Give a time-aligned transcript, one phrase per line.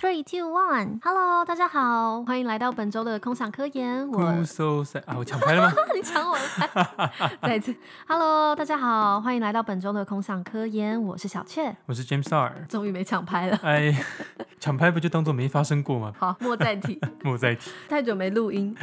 [0.00, 0.98] Three, two, one.
[1.04, 4.10] Hello，大家好，欢迎来到本周的空想科研。
[4.10, 5.74] 我 so sad 啊，我抢拍了吗？
[5.94, 7.30] 你抢我的拍。
[7.46, 7.76] 再一次
[8.08, 10.98] ，Hello，大家好，欢迎来到本周的空想科研。
[11.02, 12.64] 我是小雀，我是 James R。
[12.66, 13.58] 终于没抢拍了。
[13.62, 13.94] 哎，
[14.58, 16.14] 抢拍不就当做没发生过吗？
[16.18, 17.70] 好，莫再提，莫再提。
[17.86, 18.74] 太久没录音，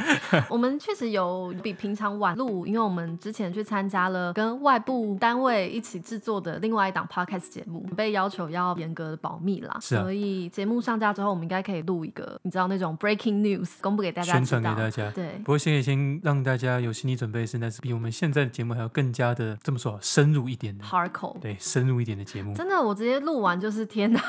[0.48, 15.10] 我们确实有比平常晚录，因为我们之前去参加了跟外部单位一起制作的另外一档 Podcast 节目，被要求要严格的保密啦，所以节目上架之后，我们应该可以录一个，你知道那种 breaking news 公布给大家，宣传给大家。
[15.10, 22.54] 对，不过先可以先让大家有心理准备，是那是比我们现在的节目还要更加的这么说深入一点的 hardcore，对，深入一点的节目。
[22.54, 24.20] 真的，我直接录完就是天哪，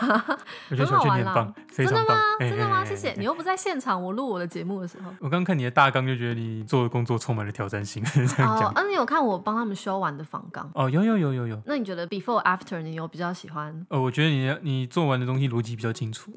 [0.69, 2.05] 我觉得小俊很棒，非常棒。
[2.05, 2.21] 真的吗？
[2.39, 2.85] 真的吗？
[2.85, 3.13] 谢谢。
[3.17, 8.69] 你又不在现场，我录我的节目的时候，我刚看你的大纲就觉得你做的工作充满了挑战性， 这样讲。
[8.69, 10.69] 哦，那你有看我帮他们修完的仿纲？
[10.73, 11.61] 哦，有有有有有。
[11.65, 13.85] 那你觉得 before after 你有比较喜欢？
[13.89, 16.31] 哦，我觉得你你做完的东西逻辑比较清楚。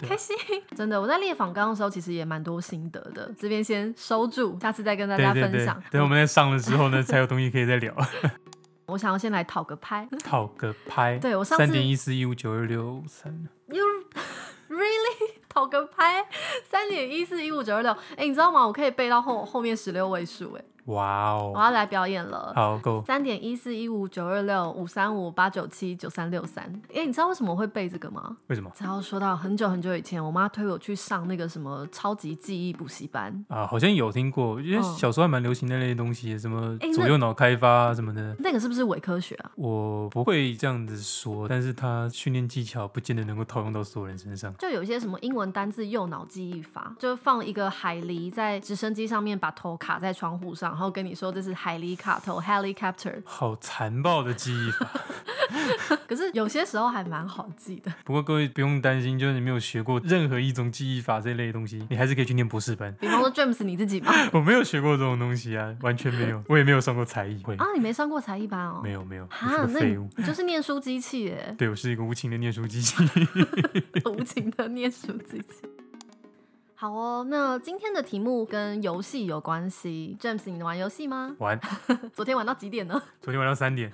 [0.00, 0.36] 开心！
[0.76, 3.32] 真的，我在列访纲的时候，其实也蛮多心得的。
[3.38, 5.50] 这边先收住，下次再跟大家分享。
[5.50, 7.94] 对对对，等我们在上了之后呢，才有东西可以再聊。
[8.86, 11.18] 我想要先来讨个拍，讨个拍。
[11.18, 13.48] 对，我上次三点一四一五九二六三。
[15.56, 16.22] 讨个拍？
[16.68, 17.90] 三点一四一五九二六。
[18.14, 18.66] 哎，你知道吗？
[18.66, 20.52] 我可以背到后后面十六位数。
[20.52, 20.62] 哎。
[20.86, 21.50] 哇哦！
[21.52, 22.52] 我要来表演了。
[22.54, 23.02] 好，Go。
[23.04, 26.62] 三点一四一五九二六五三五八九七九三六三。
[26.94, 28.36] 哎，你知道为什么我会背这个吗？
[28.46, 28.70] 为什么？
[28.72, 38.36] 只要说到很久很久以前，我妈推我去上那个什么超级记忆补习班啊，好像有听过，因为小时候还蛮流行那类东西，嗯、什么左右脑开发、啊、什么的。
[38.38, 39.50] 那个是不是伪科学啊？
[39.56, 44.54] 我不会这样子说，但是它训练技巧不见得能够套用到所有人身上。
[44.56, 51.56] 就有一些什么英文单字右脑记忆法，就放一个海狸在直升机上面，把头卡在窗户上，然后跟你说这是。
[51.56, 54.88] 海狸卡头 helicopter，好残暴的记忆法。
[56.06, 57.90] 可是有些时候还蛮好记的。
[58.04, 62.94] 不过各位不用担心，就是你没有学过任何一种记忆法这类的东西，你还是可以去念博士班。
[63.00, 64.12] 比方说 James 你自己吗？
[64.34, 66.44] 我没有学过这种东西啊，完全没有。
[66.46, 67.56] 我也没有上过才艺会。
[67.56, 68.80] 啊，你没上过才艺班哦？
[68.84, 69.24] 没有没有。
[69.24, 71.54] 啊，那你你就是念书机器耶？
[71.56, 73.02] 对，我是一个无情的念书机器。
[74.04, 75.62] 无情的念书机器。
[76.78, 80.16] 好哦，那今天的题目跟游戏有关系。
[80.20, 81.34] James，你玩游戏吗？
[81.38, 81.58] 玩。
[82.12, 83.02] 昨天玩到几点呢？
[83.22, 83.90] 昨天玩到三点。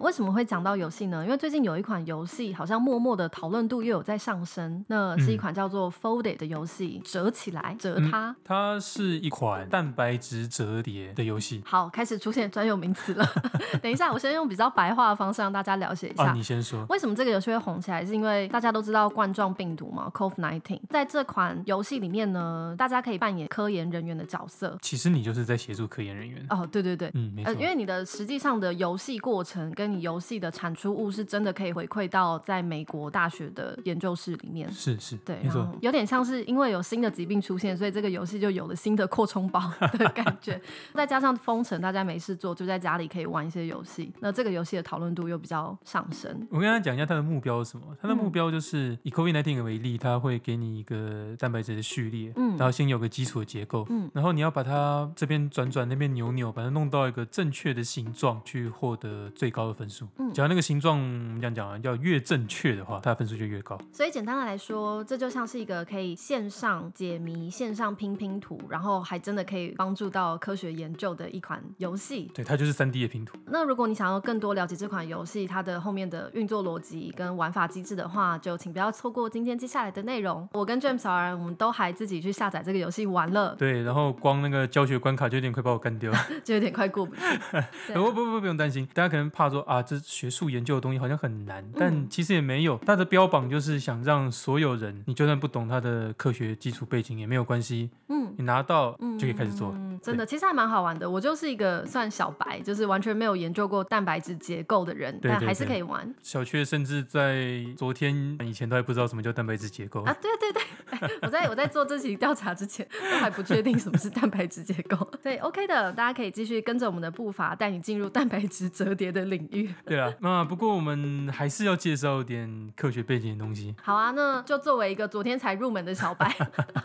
[0.00, 1.22] 为什么会讲到游戏呢？
[1.22, 4.82] 因为最近有一款游戏，好像默默的讨论度又有在上升。
[4.88, 8.30] 那是一款叫做 Folded 的游戏，折起来，折它。
[8.30, 11.62] 嗯，它是一款蛋白质折叠的游戏。
[11.66, 13.26] 好，开始出现专有名词了。
[13.82, 16.24] 等一下，我先用比较白话的方式让大家了解一下。
[16.24, 16.84] 啊，你先说。
[16.88, 18.04] 为什么这个游戏会红起来？
[18.04, 20.80] 是因为大家都知道冠状病毒嘛，COVID-19。
[20.88, 24.78] 在这款游戏里面呢，大家可以扮演科研人员的角色。
[24.80, 26.44] 其实你就是在协助科研人员。
[26.48, 27.52] 哦，对对对，嗯，没错。
[27.52, 34.70] 呃，因为你的实际上的游戏过程跟你游戏的产出物是真的可以回馈到在美国大学的研究室里面。
[34.72, 35.66] 是是，对，没错。
[35.80, 39.60] 有点像是因为有新的疾病出现，所以这个游戏就有了新的扩充包
[39.98, 40.60] 的感觉。
[40.94, 44.12] 再加上封城，大家没事做，就在家里可以玩一些游戏。
[44.20, 46.30] 那这个游戏的讨论度又比较上升。
[46.50, 47.84] 我跟大家讲一下他的目标是什么？
[48.00, 60.06] 他的目标就是、嗯、以 COVID-19 为例，他会给你一个蛋白质的序列，嗯，然后先有个基础的结构，嗯，然后你要把它这边转转，那边扭扭，把它弄到一个正确的形状，去获得最高的分数。
[60.18, 63.78] 嗯，只要那个形状，我们这样讲啊，要越正确的话，它的分数就越高。
[63.90, 72.30] 所以简单的来说，这就像是一个可以线上解谜、线上拼拼图，然后还真的可以帮助到科学研究的一款游戏。
[72.34, 73.38] 对，它就是三 D 的拼图。
[73.46, 80.46] 那如果你想要更多了解这款游戏，它的后面的运作逻辑跟玩法机制的话，就请不要错过今天接下来的内容。
[80.52, 83.54] 我跟 James 儿，我们都还自己去下载这个游戏玩了。
[83.56, 87.22] 对，然后光那个教学关卡就有点快把我干掉了， 就有点快过不去。
[87.94, 92.76] 不不不，不用担心，大家可能怕说啊，这学术研究的东西好像很难，但其实也没有。
[92.84, 97.88] 它的标榜就是想让所有人，你就算不懂它的科学基础背景也没有关系。
[98.08, 99.72] 嗯，你拿到就可以开始做。
[99.76, 101.08] 嗯，真的，其实还蛮好玩的。
[101.08, 106.12] 我就是一个算小白，就是完全没有研究过蛋白质结构的人，但还是可以玩。
[106.20, 110.12] 小雀甚至在昨天以前都还不知道什么叫蛋白质结构啊！
[110.20, 110.60] 对对对。
[111.22, 115.08] 我在我在做这期调查之前，都还不确定什么是蛋白质结构。
[115.22, 119.59] 对，OK 的，大家可以继续跟着我们的步伐，带你进入蛋白质折叠的领域。
[119.84, 123.74] 对啊，那不过我们还是要介绍点科学背景的东西。
[123.82, 126.34] 好啊，那就作为一个昨天才入门的小白。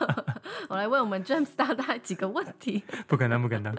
[0.69, 2.83] 我来问我们 James 大大几个问题。
[3.07, 3.75] 不可能，不可能。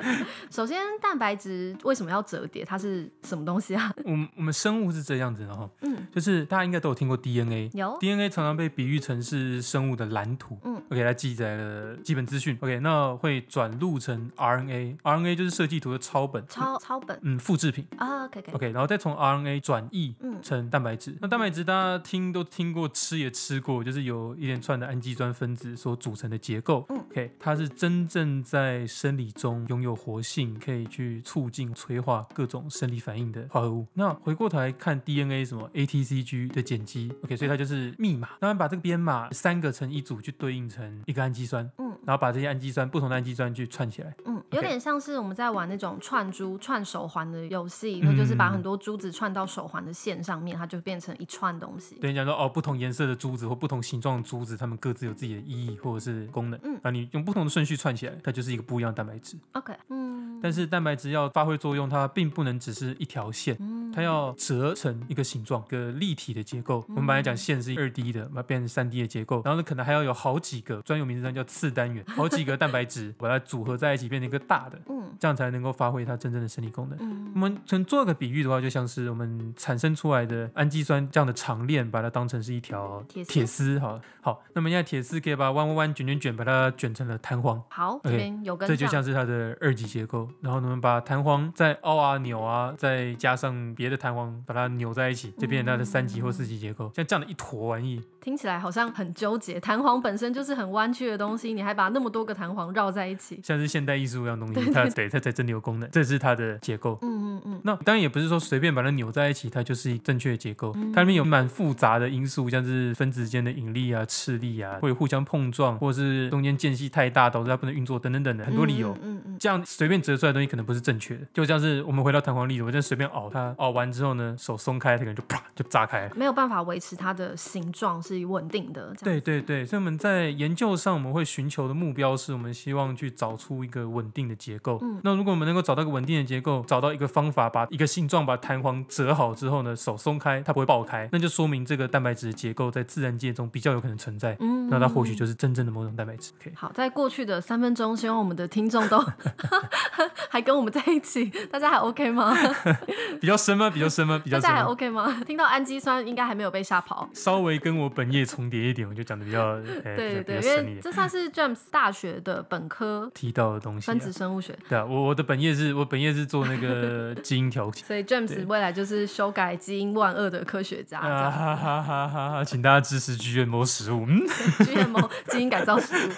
[0.50, 2.64] 首先，蛋白质为什么要折叠？
[2.64, 3.92] 它是什么东西啊？
[4.04, 21.16] 我们我们生物是这样子的哈，嗯，就是大家应该都有听过 DNA，有 DNA 常常被比喻成是生物的蓝图，嗯，OK，它记载了基本资讯，OK，那会转录成 RNA，RNA 就是设计图的抄本，抄抄本，嗯，复制品啊，OK，OK，然后再从 RNA 转译成蛋白质。
[21.22, 33.86] 那蛋白质大家听都听过，吃也吃过，就是有一连串的氨基酸分子所组成的结构，嗯，OK，它是真正在生理中拥有活性，可以去促进催化各种生理反应的化合物。
[33.94, 38.28] 那回过头来看 DNA 什么 ATCG 的碱基，OK，所以它就是密码。
[38.40, 51.96] 那把这个编码三个成一组，去对应成一个氨基酸，嗯，然后把这些氨基酸不同的氨基酸去串起来，嗯，有点像是我们在玩那种串珠串手环的游戏，那就是把很多珠子串到手环的线上面，它就变成一串东西。
[51.96, 59.36] 对，你讲说哦，不同颜色的珠子或不同形状的珠子，它们各自有自己的意义或者是功能，嗯，那你用不同的顺序串起来，它就是一个不一样的蛋白质。
[59.52, 63.58] OK，嗯，但是蛋白质要发挥作用，它并不能只是一条线，
[63.92, 66.82] 它要折成一个形状，一个立体的结构。
[66.88, 76.96] 我们本来讲线是二 D 的，把它变成三 D 的结构，然后呢，可能还要有好几个专有名词上叫次单元，好几个蛋白质把它组合在一起，变成一个大的， 嗯，这样才能够发挥它真正的生理功能。
[77.00, 87.62] 嗯，我们从做个比喻的话，就像是我们产生出来的氨基酸这样的长链，把它当成是一条铁丝，丝，好，好，那么现在铁丝可以把它弯弯弯、卷卷卷，把它卷成了弹簧。
[87.68, 90.28] 好，这边有根，这就像是它的二级结构。
[90.40, 96.90] 然后我们把弹簧再凹啊扭啊，再加上别的弹簧，把它扭在一起，就变成它的三级或四级结构。
[96.94, 99.60] 像这样的一坨玩意，听起来好像很纠结。
[99.60, 104.72] 弹簧本身就是很弯曲的东西，你还把那么多个弹簧绕在一起，像是现代艺术一样东西。
[104.72, 105.88] 它对，它才真的有功能。
[105.92, 106.98] 这是它的结构。
[107.02, 107.60] 嗯嗯嗯。
[107.62, 110.74] 那当然也不是说随便把它扭在一起，它就是正确的结构。
[110.92, 118.92] 它里面有蛮复杂的因素，像是分子间的引力啊、斥力啊，会互相碰撞，或者是中间间隙太大导致它不能运作等等等的很多理由。
[119.04, 119.36] 嗯嗯。
[119.38, 128.92] 这样随便折出来的东西可能不是正确的，就像是我们回到弹簧例子，我这样随便熬它，熬完之后呢，手松开，它可能就啪就炸开，没有办法维持它的形状是稳定的。
[129.02, 134.78] 对对对，所以我们在研究上我们会寻求的目标是我们希望去找出一个稳定的结构。
[134.82, 135.00] 嗯。
[135.04, 144.36] 那如果我们能够找到一个稳定的结构，找到一个方法把一个形状把弹簧折好之后呢，手松开它不会爆开，那就说明这个蛋白质的结构在自然界中比较有可能存在。
[144.40, 144.68] 嗯。
[144.68, 146.32] 那它或许就是真正的某种蛋白质。
[146.42, 146.52] Okay.
[146.54, 149.04] 好，在过去的三分钟，希望我们的听众都。
[150.28, 152.34] 还跟我们在一起，大家还 OK 吗？
[153.20, 153.70] 比较深吗？
[153.70, 154.20] 比较深吗？
[154.22, 154.42] 比较深。
[154.42, 155.22] 大家还 OK 吗？
[155.26, 157.08] 听到氨基酸应该还没有被吓跑。
[157.14, 164.56] 稍微跟我本业重叠一点， 我就讲的比较 对对对，因为这算是 James 大学的本科提到的东西，分子生物学。
[164.68, 171.00] 对啊，我我的本业是我本业是做那个 基因调节，所以 James 未来就是修改基因万恶的科学家。
[171.00, 172.44] 哈哈哈哈哈！
[172.44, 174.20] 请大家支持 GMO 食物，嗯
[174.58, 176.10] ，GMO 基因改造食物。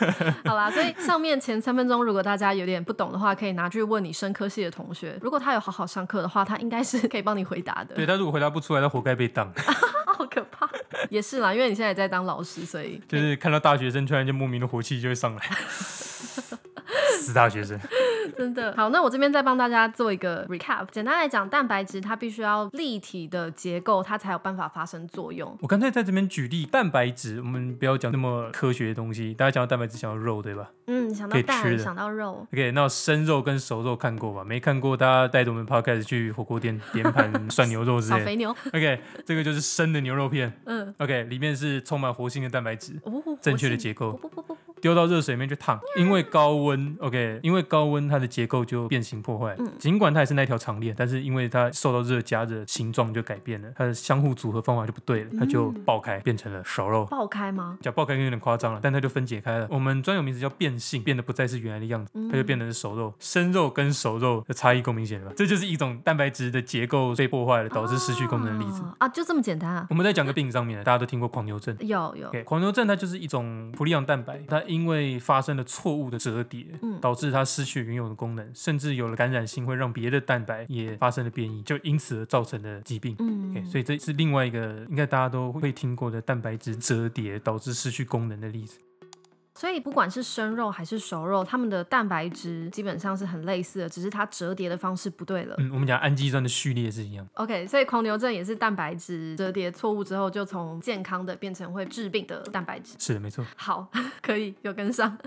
[0.49, 7.95] 好啦，所以上面前三分钟，如果大家有点不懂的话，可以拿去问你生科系的同学，如果他有好好上课的话，他应该是可以帮你回答的。
[7.95, 9.53] 对，他如果回答不出来，他活该被当。
[10.07, 10.68] 好可怕。
[11.11, 15.43] 也是啦，因为你现在也在当老师，所以就是看到大学生突然间莫名的火气就会上来。
[17.21, 17.79] 死大学生，
[18.37, 18.91] 真的好。
[18.91, 20.87] 那我这边再帮大家做一个 recap。
[20.91, 25.57] 简单来讲，蛋白质它必须要立体的结构，它才有办法发生作用。
[25.61, 29.35] 我刚才在这边举例，蛋白质，我们不要讲那么科学的东西。
[29.35, 30.71] 大家讲到蛋白质，想到肉，对吧？
[30.87, 32.47] 嗯，想到蛋，想到肉。
[32.53, 34.43] OK，那生肉跟熟肉看过吧？
[34.45, 38.19] 没看过，大家带着我们 podcast 去火锅店点盘涮牛肉之类。
[38.21, 38.51] 的肥牛。
[38.73, 40.53] OK，这个就是生的牛肉片。
[40.65, 40.95] 嗯。
[40.99, 42.95] OK，里面是充满活性的蛋白质，
[43.41, 44.13] 正确的结构。
[44.13, 44.57] 不不不。
[44.81, 49.55] 丢到热水里面去烫，因为高温，OK，因为高温它的结构就变形破坏。
[49.59, 57.05] 嗯，尽管它也是那条长链，但是因为它受到热加热，形状就改变了，它的相互组合方法就不对了，它就爆开，变成了熟肉。
[57.07, 57.79] 爆开吗？
[57.81, 59.67] 讲爆开有点夸张了，但它就分解开了。
[59.71, 63.13] 我们专有名词叫变性，变得不再是原来的样子，它就变成了熟肉。
[63.19, 65.35] 生肉跟熟肉的差异够明显了吧？
[65.37, 69.87] 这就是一种蛋白质的结构被破坏了，导致失去功能的例子啊，就这么简单啊。
[69.91, 72.29] 我们再讲个病上面，大家都听过狂牛症，有有。
[72.31, 83.15] Okay, 狂牛症它就是一种普利昂蛋白，它因为发生了错误的折叠，嗯导致它失去原有的功能，甚至有了感染性，会让别的蛋白也发生了变异，就因此而造成的疾病。
[83.19, 88.79] 嗯，okay, 所以这是另外一个应该大家都会听过的蛋白质折叠导致失去功能的例子。
[89.59, 95.57] 所以不管是生肉还是熟肉，它们的蛋白质基本上是很类似的，只是它折叠的方式不对了。
[95.59, 97.27] 嗯，我们讲氨基酸的序列是一样。
[97.35, 102.95] OK，所以狂牛症也是蛋白质折叠错误之后，就从健康的变成会治病的蛋白质。
[103.01, 103.45] 是的，没错。
[103.57, 103.91] 好，
[104.23, 105.19] 可以有跟上。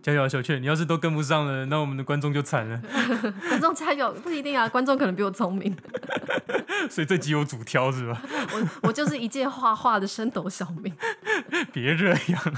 [0.00, 0.60] 加油，小雀！
[0.60, 2.80] 你要是都跟不上了，那我们的观众就惨了。
[3.48, 5.76] 观众加油，不一定啊，观众可能比我聪明。
[6.88, 8.22] 所以这集有主挑是吧？
[8.52, 10.94] 我我就是一介画画的升斗小民。
[11.72, 12.54] 别这样。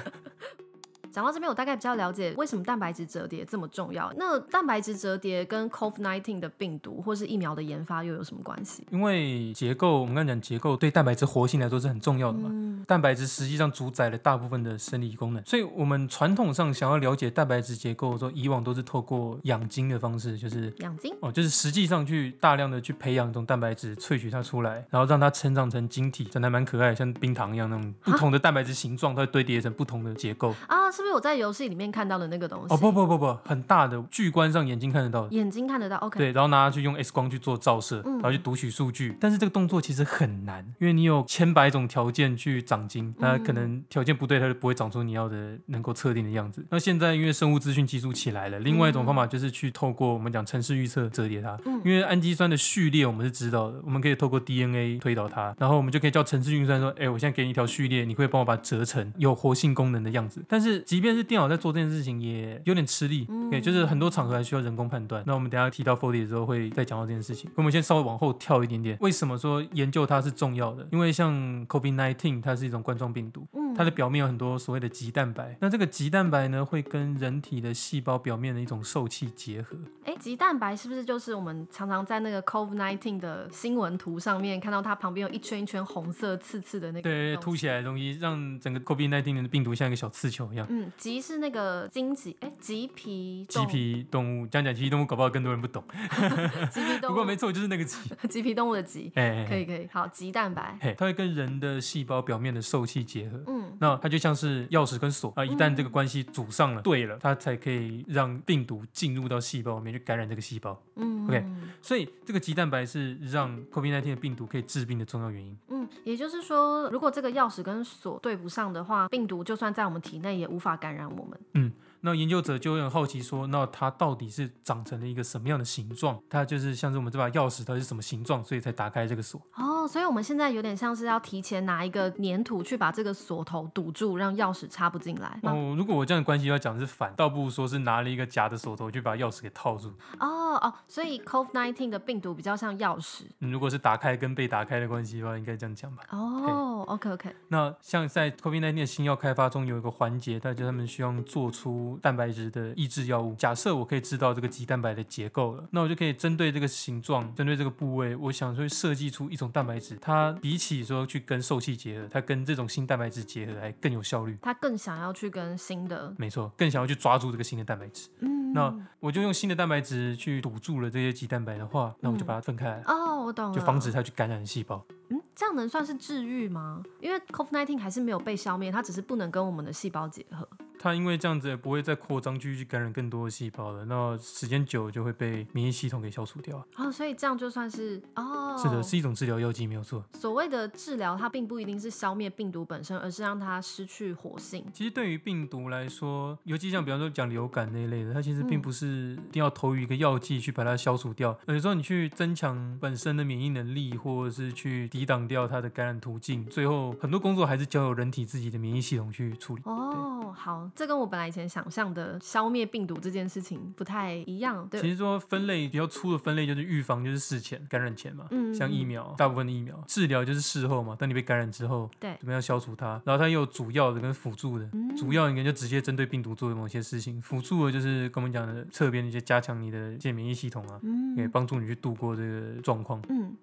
[1.13, 4.13] 讲到这边，我大概比较了解为什么蛋白质折叠这么重要。
[4.17, 8.87] 那蛋白质折叠跟 COVID-19 的病毒或是疫苗的研发又有什么关系？
[8.91, 12.49] 因为结构，我们刚刚讲结构对蛋白质活性来说是很重要的嘛。
[12.51, 32.75] 嗯、蛋白质实际上主宰了大部分的生理功能，所以我们传统上想要了解蛋白质结构的时候，以往都是透过养精的方式，就是养精哦，就是实际上去大量的去培养一种蛋白质，萃取它出来，然后让它成长成晶体，长得还蛮可爱，像冰糖一样那种不同的蛋白质形状，它会堆叠成不同的结构啊，是不是我在游戏里面看到的那个东西？
[32.75, 36.19] 哦不不不不，很大的，巨观上眼睛看得到的，眼睛看得到，OK。
[36.19, 46.65] 对，然后拿它去用 X 光去做照射，然后去读取数据，嗯、但是这个动作其实很难，因为你有千百种条件去长精，那可能条件不对，它就不会长出你要的能够测定的样子。
[46.71, 60.45] 那现在因为生物资讯技术起来了，另外一种方法就是去透过我们讲程式预测折叠它，嗯、因为氨基酸的序列我们是知道的，我们可以透过 DNA 推导它，然后我们就可以叫程式运算说，哎，我现在给你一条序列，你可以帮我把它折成有活性功能的样子。
[60.49, 65.23] 但是即便是电脑在做这件事情，也有点吃力，对，就是很多场合还需要人工判断。
[65.27, 67.51] 那我们等下提到 Foldit 的时候会再讲到这件事情。
[67.57, 70.89] 我们先稍微往后跳一点点，为什么说研究它是重要的？
[70.91, 71.31] 因为像
[71.67, 75.55] COVID-19 它是一种冠状病毒，它的表面有很多所谓的棘蛋白。
[75.61, 79.77] 那这个棘蛋白呢，会跟人体的细胞表面的一种受气结合。
[80.07, 87.03] 哎，棘蛋白是不是就是我们常常在那个 COVID-19 的新闻图上面看到它旁边有一圈一圈红色刺刺的那个？
[87.03, 90.67] 对，凸起来的东西，让整个 COVID-19 的病毒像一个小刺球一样。
[90.71, 93.47] 嗯，棘是那个荆棘，哎，棘皮。
[93.49, 95.83] 棘皮动物，讲讲棘皮动物，搞不好更多人不懂。
[96.71, 97.97] 棘皮动物，不过没错，就是那个棘。
[98.29, 99.89] 棘皮动物的棘，哎，可以可以。
[99.93, 103.43] 好，棘蛋白，嘿，它会跟人的细胞表面的受气结合。
[103.47, 110.81] 嗯，那它就像是钥匙跟锁啊，一旦这个关系组上了，对了，它才可以让病毒进入到细胞里面去感染这个细胞。
[110.97, 111.45] 嗯，OK，
[111.81, 115.57] 所以这个棘蛋白是让 COVID-19 的病毒可以治病的重要原因。
[115.69, 121.41] 嗯，也就是说，如果这个钥匙跟锁对不上的话，病毒就算在我们体内也无法感染我们。
[121.55, 121.73] 嗯。
[122.01, 126.17] 那研究者就很好奇说，那它到底是长成了一个什么样的形状？
[126.31, 128.43] 它就是像是我们这把钥匙，它是什么形状？
[128.45, 129.43] 所以才打开这个锁。
[129.57, 135.41] 哦，所以我们现在有点像是要提前拿一个粘土去把这个锁头堵住，让钥匙插不进来。
[135.43, 139.89] 哦，如果我这样的关系要讲是反，倒不如说是拿了一个假的锁头去把钥匙给套住。
[140.21, 143.23] 哦哦，所以 COVID-19 的病毒比较像钥匙。
[143.41, 146.05] 嗯，如果是打开跟被打开的关系的话，应该这样讲吧。
[146.11, 147.35] 哦，OK OK。
[147.49, 152.69] 那像在 COVID-19 的新药开发中有一个环节，大家他们需要做出蛋白质的。
[152.79, 153.35] 抑制药物。
[153.35, 164.39] 假设我可以知道这个鸡蛋白的结构了，那我就可以针对这个形状，针对这个部位，我想去设计出一种蛋白质，它比起说去跟受气结合，它跟这种新蛋白质结合还更有效率。
[164.41, 168.09] 它更想要去跟新的，没错，更想要去抓住这个新的蛋白质。
[168.21, 172.83] 嗯，那我就用新的蛋白质去堵住了这些鸡蛋白的话，那我就把它分开来。
[172.87, 174.85] 哦，我懂了，就防止它去感染细胞。
[175.11, 176.83] 嗯，这样能算是治愈吗？
[177.01, 180.47] 因为 COVID-19 还是没有被消灭，它只是不能跟我们的细胞结合。
[180.79, 183.85] 它因为这样子也不会再扩张，继续去感染更多的细胞了。
[183.87, 186.65] 那时间久了就会被免疫系统给消除掉。
[186.77, 190.05] 哦，所以这样就算是哦，是的，是一种治疗药剂，没有错。
[190.15, 194.65] 所谓的治疗，它并不一定是消灭病毒本身，而是让它失去活性。
[194.73, 201.37] 其实对于病毒来说，尤其像比方说讲流感那一类的，它其实并不是一定要投予一个药剂去把它消除掉。
[201.47, 209.63] 有时候你去增强本身的免疫能力，或者是去抵挡掉它的感染途径，最后很多工作还是交由人体自己的免疫系统去处理。
[209.65, 210.68] 哦，好。
[210.75, 214.67] 这跟我本来以前想象的消灭病毒这件事情不太一样。
[214.69, 223.01] 对，其实说分类比较粗的分类就是预防就是事前感染前嘛，嗯，像疫苗，大部分的疫苗；治疗就是事后嘛，当你被感染之后，对，怎么样消除它？
[223.05, 233.37] 然后它又有主要的跟辅助的，嗯、主要应该就直接针对病毒做的某些事情，辅助的就是跟我们讲的侧边的一些加强你的免疫系统啊，嗯，可以帮助你去度过这个状况，嗯。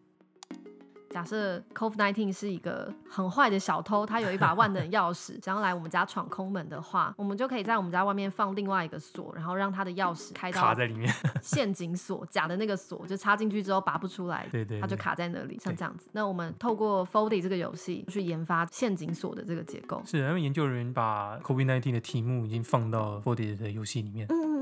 [1.15, 11.09] 假设 COVID-19 是一个很坏的小偷，他有一把万能钥匙， 想要来我们家闯空门的话，我们就可以在我们家外面放另外一个锁，然后让他的钥匙开到卡在里面，
[11.41, 16.09] 陷阱锁，假的那个锁就插进去之后拔不出来，对对，它就卡在那里，像这样子。
[16.11, 24.27] 那我们透过 Foldit 这个游戏去研发陷阱锁的这个结构，是，因为研究人员把 COVID-19 的题目已经放到 Foldit 的游戏里面。
[24.27, 24.54] 嗯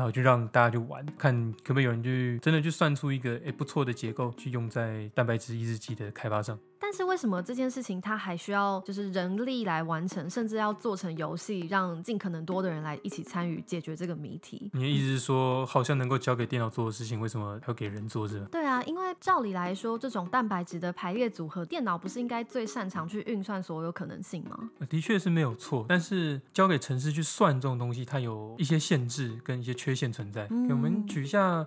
[0.00, 6.58] 然后就让大家去玩，看可不可以有人去真的去算出一个诶不错的结构，去用在蛋白质抑制剂的开发上。
[6.80, 14.70] 但是为什么这件事情它还需要就是人力来完成，甚至要做成游戏，让尽可能多的人来一起参与解决这个谜题？
[14.72, 18.48] 你的意思是说，好像能够交给电脑做的事情，为什么要给人做是吧？
[18.50, 24.70] 对啊，因为照理来说，这种蛋白质的排列组合，电脑不是应该最擅长去运算所有可能性吗？
[24.88, 30.46] 的确是没有错，但是交给城市去算这种东西，它有一些限制跟一些缺陷存在。
[30.48, 31.66] 给、嗯、我们举一下。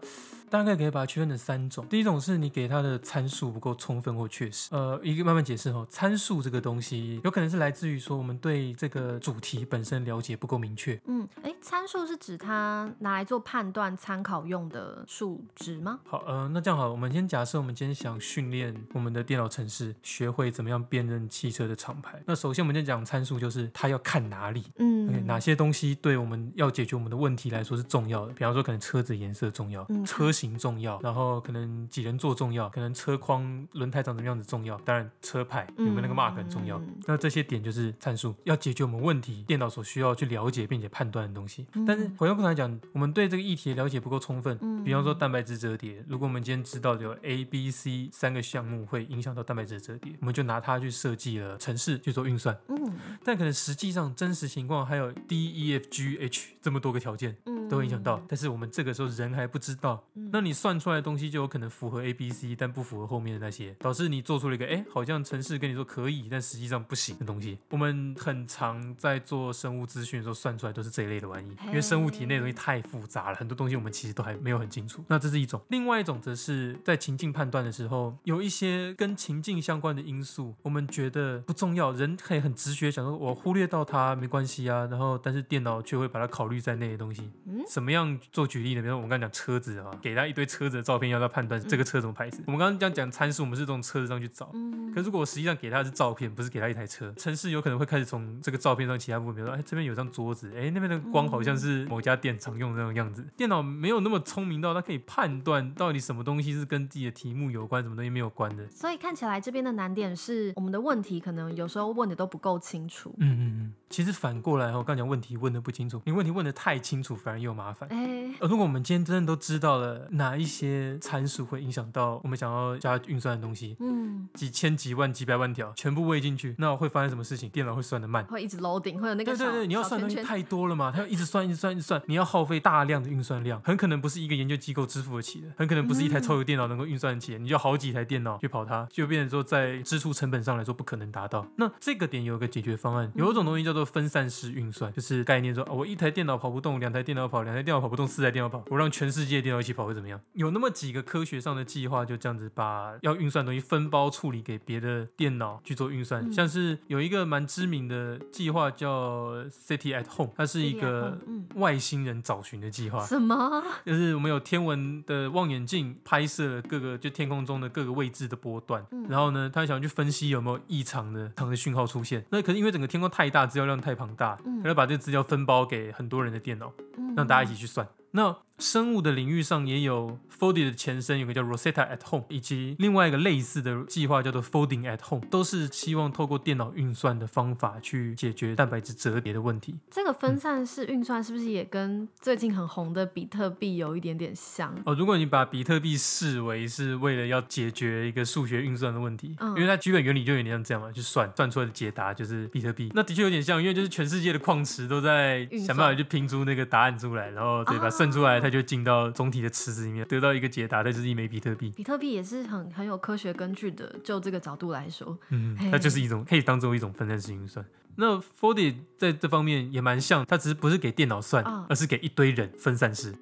[0.50, 1.84] 大概可以把它区分成三种。
[1.88, 4.70] 第一种是你给它的参数不够充分或确实。
[4.70, 5.86] 呃，一个慢慢解释哦。
[5.90, 11.00] 参数这个东西，有可能是来自于说我们对这个主题本身了解不够明确。
[11.06, 16.00] 嗯，哎，参数是指它拿来做判断参考用的数值吗？
[16.08, 22.22] 好，呃，那这样好，我们先假设我们今天想训练我们的电脑程式，学会怎么样辨认汽车的厂牌。
[22.26, 28.34] 那首先我们先讲参数，就是它要看哪里，嗯，okay, 哪些东西对我们要解决我们的问题来说是重要的。
[28.34, 36.78] 比方说，可能车子颜色重要，嗯、车型重要，然后可能几人座重要，可能车框轮胎长什么样子重要，当然车牌有没有那个 mark 很重要。
[36.78, 41.66] 嗯、那这些点就是参数，要解决我们问题，电脑所需要去了解并且判断的东西。
[41.74, 44.58] 嗯、但是回过头来讲，我们对这个议题的了解不够充分。
[44.62, 52.58] 嗯、比方说蛋白质折叠，如果我们今天知道有 A、B、C 三个项目会影响到蛋白质折叠，我们就拿它去设计了程式去做运算。
[52.70, 57.36] 嗯、但可能实际上真实情况还有 D、E、F、G、H 这么多个条件，
[57.70, 58.22] 都会影响到。
[58.28, 67.58] 但是我们这个时候人还不知道，那你算出来的东西就有可能符合 A、B、C，但不符合后面的那些，导致你做出了一个哎，好像城市跟你说可以，但实际上不行的东西。
[67.70, 75.04] 我们很常在做生物资讯的时候算出来都是这一类的玩意，因为生物体内的东西太复杂了，很多东西我们其实都还没有很清楚。
[75.08, 87.30] 那这是一种，另外一种则是在情境判断的时候，有一些跟情境相关的因素，我们觉得不重要，人可以很直觉想说，我忽略到它没关系啊，然后但是电脑却会把它考虑在内的东西。
[87.46, 88.82] 嗯，怎么样做举例呢？
[88.82, 92.42] 比如说我们刚刚讲车子啊，给他一堆车子的照片，要他判断这个车什么牌子。
[92.42, 94.50] 嗯、我们刚刚讲讲参数，我们是从车子上去找。
[94.54, 103.26] 嗯，可是如果我实际上给他的是照片，不是给他一台车，城市有可能会开始从这个照片上其他部分，比如说，哎，这边有张桌子，哎，那边的光好像是某家店常用的那种样子。
[103.36, 108.68] 电脑没有那么聪明到它可以判断到底什么东西是跟自己的题目有关，什么东西没有关的。
[108.70, 113.14] 所以看起来这边的难点是我们的问题可能有时候问的都不够清楚。
[113.18, 113.74] 嗯嗯嗯。
[113.90, 117.88] 其实反过来，我刚讲问题问的不清楚，你问题问的太清楚，反而又麻烦。
[117.90, 127.50] 哎，而如果我们今天真的都知道了哪一些参数会影响到我们想要加运算的东西，嗯，几千几万几百万条全部喂进去，那会发生什么事情？
[127.50, 141.48] 电脑会算得慢，会一直 loading，会有那个对对对，你要算东西太多了嘛，它要一直算一直算一直算，你要耗费大量的运算量，很可能不是一个研究机构支付得起的，很可能不是一台超级电脑能够运算得起来，你就好几台电脑去跑它，就变成说在支出成本上来说不可能达到。
[141.56, 144.74] 那这个点有一个解决方案，有一种东西叫做分散式运。
[144.74, 150.20] 算就是概念说啊，我一台电脑跑不动，两台电脑跑，两台电脑跑不动，四台电脑跑，我让全世界电脑一起跑会怎么样？
[150.34, 156.28] 有那么几个科学上的计划，就这样子把要运算的东西分包处理给别的电脑去做运算。
[156.28, 161.18] 嗯、像是有一个蛮知名的计划叫 City at Home，它是一个
[161.56, 163.04] 外星人找寻的计划。
[163.06, 163.64] 什么？
[163.86, 172.24] 就是我们有天文的望远镜拍摄了各个就天空中的各个位置的波段，嗯、然后呢，他想要去分析有没有异常的常的讯号出现。
[172.30, 174.38] 那可是因为整个天空太大，资料量太庞大。
[174.62, 176.72] 他就把这个资料分包给很多人的电脑，
[177.16, 177.88] 让大家一起去算。
[178.12, 189.76] 那生物的领域上也有 Foldit 的前身，有个叫 Rosetta at Home，以及另外一个类似的计划叫做 Folding at Home，都是希望透过电脑运算的方法去解决蛋白质折叠的问题。
[189.92, 194.74] 这个分散式运算是不是也跟最近很红的比特币有一点点像？
[194.86, 202.92] 哦，如果你把比特币视为是为了要解决一个数学运算的问题，嗯、因为它基本原理就有点像这样嘛，就算算出来的解答就是比特币。
[202.94, 207.90] 那的确有点像，因为就是全世界的矿池都在想办法去拼出那个答案出来，然后对吧？
[207.90, 208.84] 算出来它就进。
[208.84, 211.70] 到总体的池子里面得到一个解答，那就是一枚比特币。
[211.70, 217.66] 比特币也是很很有科学根据的，就这个角度来说，嗯，它就是一种可以当做一种分散式运算。
[217.96, 223.16] 那 f o r d y 在这方面也蛮像，它只是不是给电脑算，哦、而是给一堆人分散式。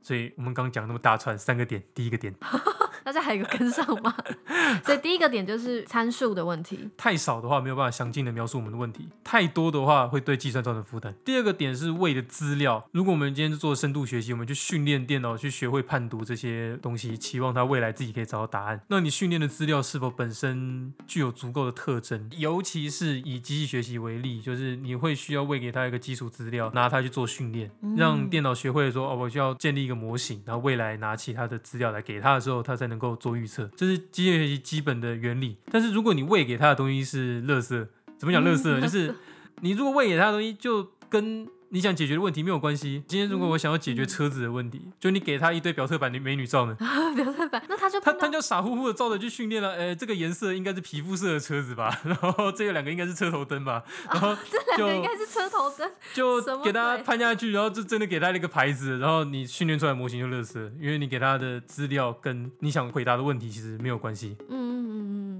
[0.00, 2.34] 所以我们刚刚讲那么大串三个点，第一个点。
[3.06, 4.12] 大家还有跟上吗？
[4.84, 11.14] 所以第一个点就是参数的问题，太少的话没有办法详尽的描述我们的问题，太多的话会对计算造成负担。
[11.24, 18.80] 第二个点是喂的资料，如果我们今天是做深度学习，我们去训练电脑去学会判读这些东西，期望它未来自己可以找到答案。
[18.88, 22.28] 那你训练的资料是否本身具有足够的特征？
[22.36, 32.95] 尤其是以机器学习为例，就是你会需要喂给它一个基础资料，拿它去做训练，让电脑学会说哦，我需要建立一个模型，然后未来拿其他的资料来给它的时候，它才能。
[32.96, 35.58] 能够做预测，这是机械学习基本的原理。
[35.70, 38.80] 但是如果你喂给它的东西是垃圾，怎么讲垃圾呢？
[38.82, 39.14] 就是
[39.60, 41.46] 你如果喂给它的东西就跟。
[41.70, 43.02] 你想解决的问题没有关系。
[43.06, 46.76] 今天如果我想要解决车子的问题，嗯、就你给他一堆表特版的美女照呢？
[47.16, 49.72] 表特版，那他就他他就傻乎乎的照着去训练了。
[49.72, 52.00] 哎、欸，这个颜色应该是皮肤色的车子吧？
[52.04, 53.82] 然后这个两个应该是车头灯吧？
[54.12, 64.36] 然后 这两个应该是车头灯，就给他攀下去，然后就真的给他一个牌子，然后你训练出来模型就垃圾，因为你给他的资料跟你想回答的问题其实没有关系。
[64.48, 64.65] 嗯。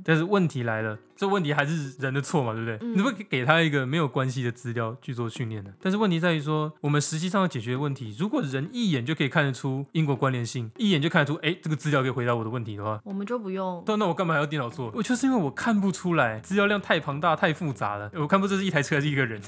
[0.07, 2.79] 但是问题来了，这问题还是人的错嘛，对不对？
[2.81, 5.73] 嗯、你不可以给他一个没有关系的资料去做训练的。
[5.83, 13.83] 但是问题在于说，我们实际上要解决的问题，如果人一眼就可以看得出因果关联性，一眼就看得出，哎，这个资料可以回答我的问题的话，我们就不用。
[13.87, 14.93] 那那我干嘛还要电脑做？
[14.95, 19.41] 我就是因为我看不出来，资料量太庞大、太复杂了，我看不出这是一台车还是一个人。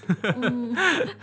[0.42, 0.74] 嗯、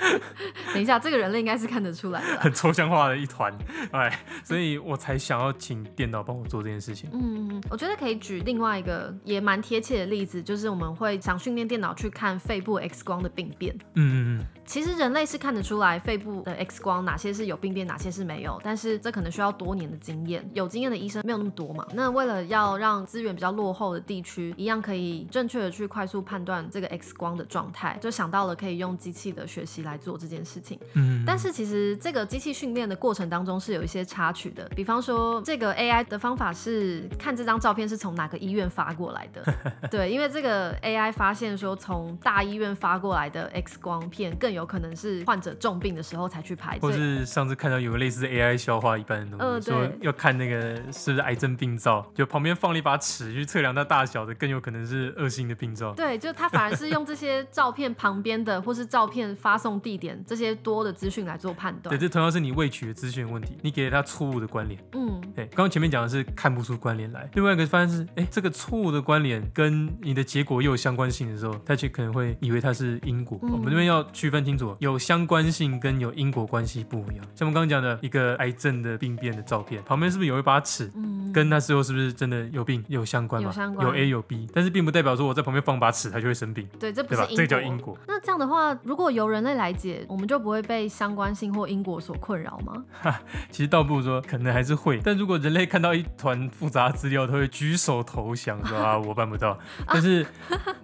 [0.74, 2.40] 等一下，这个人类应该是看得出来的。
[2.40, 3.54] 很抽象化的一团，
[3.92, 7.10] 哎，所以我才想要请电脑帮我做这件事情。
[7.12, 13.76] 嗯，我觉得可以举另外一个也蛮贴切的例子，就是我们会想训练电脑去看肺部 X 光的病变。
[13.96, 14.46] 嗯嗯嗯。
[14.66, 20.48] 其实人类是看得出来肺部的 X 光哪些是有病变，哪些是没有，但是这可能需要多年的经验。
[20.54, 21.86] 有经验的医生没有那么多嘛。
[21.94, 30.80] 那为了要让资源比较落后的地区一样可以正确的去快速判断这个 X 光的状态，就想到了可以用机器的学习来做这件事情。
[30.94, 31.24] 嗯。
[31.26, 39.44] 但是其实这个机器训练的过程当中是有一些插曲的，比方说这个 AI 的方法是看这张照片是从哪个医院发过来的。
[39.90, 55.94] 对，因为这个 AI 发现说从大医院发过来的 X 光片更有可能是患者重病的时候才去拍，或是上次看到有个类似 AI 消化一般的东西，呃、说要看那个是不是癌症病灶，就旁边放了一把尺去测量它大小的，更有可能是恶性的病灶。
[55.94, 61.96] 对，就他反而是用这些照片旁边的，或是照片发送地点这些多的资讯来做判断。
[61.96, 64.80] 对，这同样是你未取的资讯问题，你给了他错误的关联。
[64.94, 73.38] 嗯，对，刚刚前面讲的是看不出关联来，另外一个发现是，哎，这个错误的关联跟你的结果又有相关性的时候，他就可能会以为它是因果。
[73.44, 75.26] 嗯、我们这边要区分清楚，有相。
[75.26, 80.92] 关性跟有因果关系不一样，像我们刚刚讲的一个癌症的病变的照片，旁边是不是有一把尺？
[80.96, 83.50] 嗯，跟他最后是不是真的有病有相关吗？
[83.50, 86.68] 有相关，有 A 有 B，但是并不代表说我在旁边放把尺，他就会生病。
[86.80, 87.98] 对，这不是因果，这个叫因果。
[88.08, 92.84] 那这样的话，如果由人类来解，我们就不会被相关性或因果所困扰吗？
[93.02, 95.00] 哈，其实倒不如说，可能还是会。
[95.04, 99.58] 但如果人类看到一团复杂资料，他会举手投降，说啊，我办不到。
[99.88, 100.26] 但是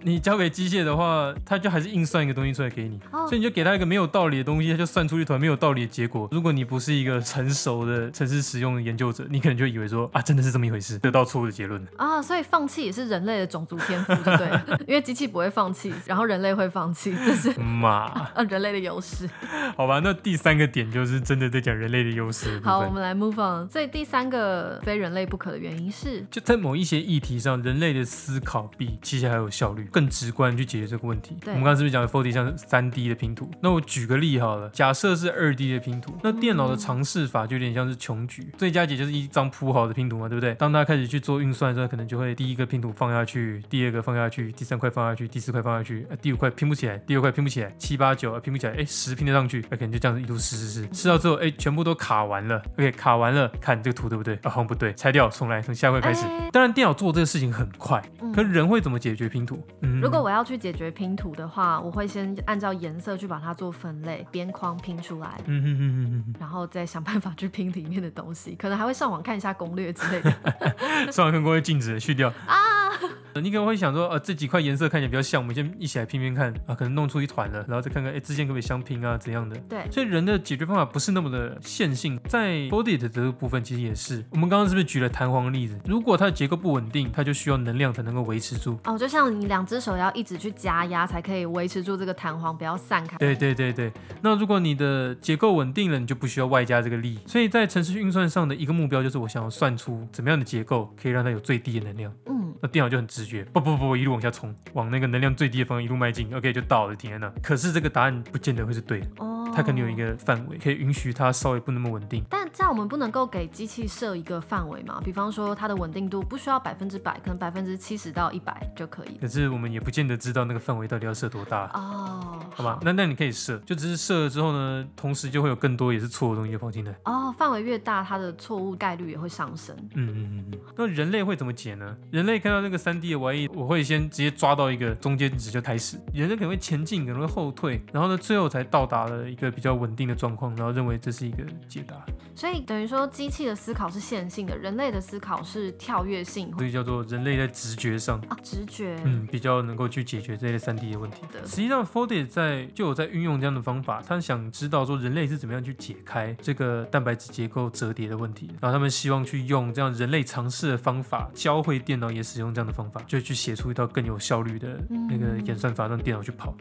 [0.00, 6.28] 你交给机械的话，它就还是硬算一个东西出来给你，哦、所以你就给他一个没有道理的东西，它就算出一团没有道理的结果。
[6.32, 12.20] 如果你不是一个成熟的城市使用的研究者，你可能就以为说啊，真的是这么一回事，得到错误的结论啊。
[12.20, 14.60] 所以放弃也是人类的种族天赋，对？
[14.86, 18.04] 因为机器不会放弃，然后人类会放弃，这是嘛？
[18.34, 19.28] 啊，人类的优势。
[19.76, 22.60] 好吧，那第三个点就是真的在讲人类的优势。
[22.64, 23.68] 好，我们来 move on。
[23.70, 31.36] 所以第三个非人类不可的原因是，就在某一些议题上，人类的思考比其实还有效率，更直观去解决这个问题。
[31.46, 33.50] 我们刚刚是不是讲的 4D 像三 D 的拼图？
[33.60, 34.68] 那我举个例好了。
[34.70, 40.54] 假设是二 D 的拼图，那电脑的尝试法就有点像是穷举，最佳解就是一张铺好的拼图嘛，对不对？
[40.54, 54.34] 当他开始去做运算的时候，可能就会第一个拼图放下去，第二个放下去，第三块放下去，第四块放下去，呃、第五块拼不起来，第六块拼不起来，七八九拼不起来，哎，十拼得上去，那可能就这样子一路试试试，试到最后，哎，全部都卡完了，OK，卡完了，看这个图对不对？
[54.42, 56.24] 啊，好像不对，拆掉，重来，从下块开始。
[56.50, 58.00] 当然，电脑做这个事情很快，
[58.32, 59.60] 可是人会怎么解决拼图？
[59.80, 65.40] 嗯，如果我要去解决拼图的话，我会先按照颜色去把它做分类，边框拼出来。
[65.46, 70.32] 嗯哼哼哼哼，然后再想办法去拼里面的东西，可能还会上网看一下攻略之类的。
[71.10, 72.81] 上网看攻略禁止去掉啊。
[73.40, 79.56] 你可能会想说，呃，这几块颜色看起来比较像，我们先一起来拼拼看啊，可能弄出一团了，然后再看看，哎，之间可不可以相拼啊，怎样的？
[79.68, 79.90] 对。
[79.90, 84.22] 所以人的解决方法不是那么的线性，在 Foldit 的这个部分其实也是。
[84.30, 85.78] 我们刚刚是不是举了弹簧的例子？
[85.86, 88.78] 如果它的结构不稳定，它就需要能量才能够维持住。
[88.84, 93.16] 哦，就像你两只手要一直去加压，才可以维持住这个弹簧不要散开。
[93.16, 93.90] 对对对对。
[94.20, 97.18] 那如果你的结构稳定了，你就不需要外加这个力。
[97.26, 102.12] 所以在程式运算上的一个目标就是，我想要算出怎么样的结构可以让它有最低的能量。
[102.26, 102.41] 嗯。
[102.60, 103.96] 那电脑就很直觉，不不不。
[103.96, 106.96] 一路往下冲，往那个能量最低的方向一路迈进，OK 就到了。
[106.96, 107.32] 天呐！
[107.42, 112.24] 可是这个答案不见得会是对的，哦，它可能有一个范围，可以允许它稍微不那么稳定。
[112.28, 115.00] 但这样我们不能够给机器设一个范围嘛？
[115.02, 119.16] 比方说它的稳定度不需要百分之百，可能百分之七十到一百就可以。
[119.18, 122.38] 可是我们也不见得知道那个范围到底要设多大哦。
[122.54, 126.94] 好吧，那那你可以设，就只是设了之后呢，同时就会有更多也是错的东西放进来。
[127.04, 129.74] 哦，范围越大，它的错误概率也会上升。
[129.94, 130.60] 嗯嗯嗯嗯。
[130.76, 131.96] 那人类会怎么解呢？
[132.10, 135.98] 人类看到那个三 D 的玩意，我会先直接抓到一个中间值就开始。
[136.12, 141.96] 人类可能会前进，可能会后退，然后呢，最后才到达了一个比较稳定的状况，然后认为这是一个解答。
[142.42, 146.52] 所以等于说，机器的思考是线性的，人类的思考是跳跃性。
[146.58, 151.22] 所以叫做人类在直觉上啊，直觉，嗯，比较能够去解决这类三 D 的问题。
[151.32, 166.52] 的实际上，Foldit 在就有在运用这样的方法，他想知道说人类是怎么样去解开这个蛋白质结构折叠的问题，然后他们希望去用这样人类尝试的方法，教会电脑也使用这样的方法，就去写出一套更有效率的那个演算法，让电脑去跑。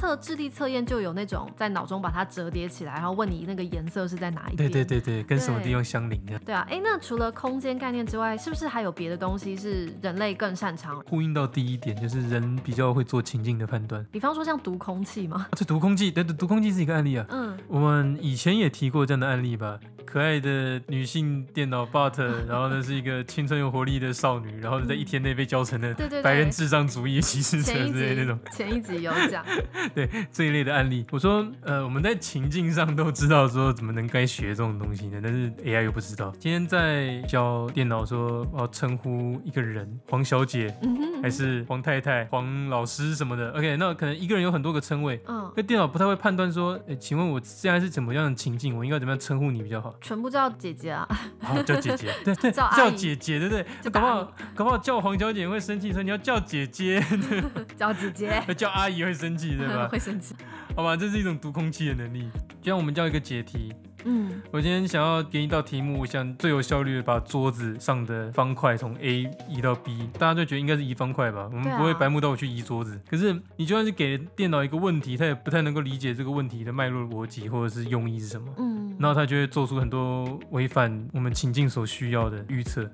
[0.00, 4.70] 测智力测验就有那种在脑中把它折叠起来，然后问你那个颜色是在哪一边？
[4.70, 6.38] 对对对对，跟什么地方相邻的？
[6.38, 10.98] 对啊，哎，那除了空间概念之外，是不是还有别的东西是人类更擅长？
[11.06, 14.02] 呼应到第一点，就是人比较会做情境的判断。
[14.10, 15.46] 比方说像读空气吗？
[15.52, 17.26] 这读空气，对对，读空气是一个案例啊。
[17.28, 19.78] 嗯，我们以前也提过这样的案例吧。
[20.06, 28.36] 可爱的女性电脑 bot， 然后呢是一个青春有活力的少女，然后在一天内被教成了白人智障主义歧视者之类那种。
[28.50, 29.44] 前一集有讲，
[29.94, 35.20] 对这一类的案例，我说呃我们在情境上都知道说怎么能该学这种东西呢？
[35.22, 36.32] 但是 AI 又不知道。
[36.38, 40.74] 今天在教电脑说要称呼一个人黄小姐，
[41.22, 43.50] 还是黄太太、黄老师什么的。
[43.52, 49.94] OK，那可能一个人有很多个称谓，嗯，那电脑不太会判断说，哎，请问我现在是怎么样的情境，我应该怎么样称呼你比较好？
[50.00, 51.06] 全部叫姐姐啊！
[51.40, 53.90] 好， 叫姐姐，对 对，叫姐姐，对不对？
[53.90, 57.02] 搞不好搞不好叫黄小姐会生气，说你要叫姐姐，
[57.76, 59.79] 叫姐姐，叫阿姨会生气，对吧？
[59.88, 60.34] 会生气。
[60.76, 62.28] 好吧，这是一种读空气的能力。
[62.62, 63.72] 就像我们叫一个解题。
[64.06, 71.50] 嗯，我今天想要给你一道题目，我想最有效率的把桌子上的方块从 A 移到 B，大家就觉得应该是移方块吧？
[71.52, 72.98] 我们不会白目到我去移桌子。
[73.10, 78.50] 可是你就算是给电脑一个问题，它也不太能够理解这个问题的脉络逻辑或者是用意是什么。
[78.56, 82.90] 嗯，然后它就会做出很多违反我们情境所需要的预测。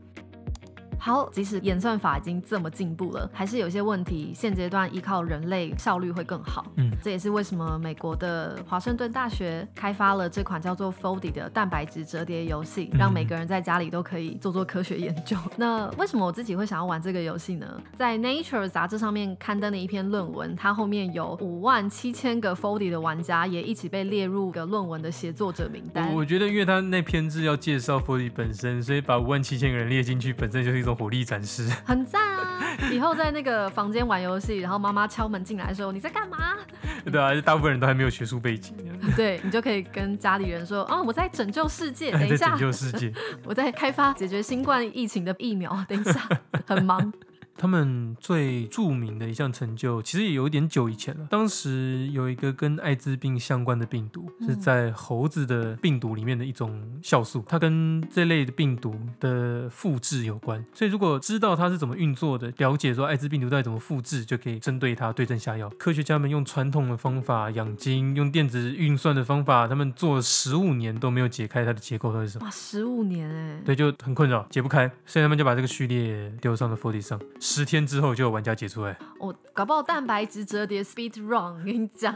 [0.98, 6.64] 好，即使演算法已经这么进步了，还是有些问题，现阶段依靠人类效率会更好。
[6.76, 15.36] 嗯，这也是为什么美国的华盛顿大学开发了这款叫做 Foldit 的蛋白质折叠游戏，让每个人在家里都可以做做科学研究。
[15.56, 17.66] 那为什么我自己会想要玩这个游戏呢？
[17.94, 26.12] 在 Nature 杂志上面刊登的一篇论文，它后面有五万七千个 Foldit 的玩家也一起被列入个论文的协作者名单。
[26.14, 30.85] 我觉得，因为他那篇是要介绍 Foldit 本身，所以把五万七千个人列进去，本身就是。
[30.86, 32.60] 做火力展示， 很赞啊！
[32.92, 36.54] 以后在那个房间玩游戏，然后妈妈敲门进来的时候，你在干嘛？
[37.10, 38.72] 对啊，大部分人都还没有学术背景。
[39.16, 43.12] 对，你就可以跟家里人说：“哦，我在拯救世界。”等一下，拯救世界，
[43.44, 45.76] 我在开发解决新冠疫情的疫苗。
[45.88, 46.22] 等一下，
[46.64, 47.12] 很忙。
[47.56, 51.26] 他们最著名的一项成就，其实也有点久以前了。
[51.30, 60.64] 当时有一个跟艾滋病相关的病毒，是在猴子的病毒里面的一种酵素，它跟这类的病毒的复制有关。
[60.74, 65.68] 所以如果知道它是怎么运作的，了解说艾滋病毒到底怎么复制，就可以针对它对症下药。
[65.78, 72.44] 科学家们用传统的方法养精，用电子运算的方法，他们做了十五年都没有解开它的结构到底是什么。
[72.44, 73.60] 哇，十五年哎！
[73.64, 77.20] 对，就很困扰，解不开，所以他们就把这个序列丢上了 Foldit 上。
[77.48, 82.12] 十天之后就有玩家解出来，我、哦、搞不好蛋白质折叠 speed run，跟你讲。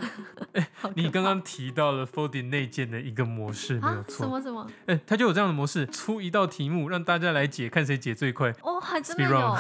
[0.55, 4.27] 哎、 欸，你刚刚提到了 folding 内建的一个模式，没有错。
[4.27, 4.67] 什么什么？
[4.87, 8.53] 哎、欸，它就有这样的模式，出一道题目让大家来解，看谁解最快。
[8.63, 9.57] 哦，还真的有